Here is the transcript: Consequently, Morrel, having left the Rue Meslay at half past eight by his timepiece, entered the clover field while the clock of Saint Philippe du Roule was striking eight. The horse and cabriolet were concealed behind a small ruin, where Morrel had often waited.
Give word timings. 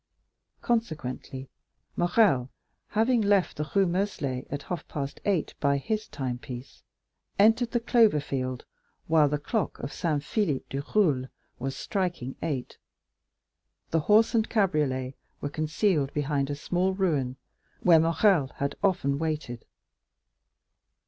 Consequently, 0.63 1.47
Morrel, 1.95 2.49
having 2.87 3.21
left 3.21 3.57
the 3.57 3.69
Rue 3.75 3.85
Meslay 3.85 4.47
at 4.49 4.63
half 4.63 4.87
past 4.87 5.19
eight 5.25 5.53
by 5.59 5.77
his 5.77 6.07
timepiece, 6.07 6.81
entered 7.37 7.69
the 7.69 7.79
clover 7.79 8.19
field 8.19 8.65
while 9.05 9.29
the 9.29 9.37
clock 9.37 9.77
of 9.77 9.93
Saint 9.93 10.23
Philippe 10.23 10.65
du 10.71 10.81
Roule 10.95 11.27
was 11.59 11.75
striking 11.75 12.35
eight. 12.41 12.79
The 13.91 13.99
horse 13.99 14.33
and 14.33 14.49
cabriolet 14.49 15.13
were 15.39 15.49
concealed 15.49 16.11
behind 16.15 16.49
a 16.49 16.55
small 16.55 16.95
ruin, 16.95 17.35
where 17.81 17.99
Morrel 17.99 18.47
had 18.55 18.73
often 18.81 19.19
waited. 19.19 19.65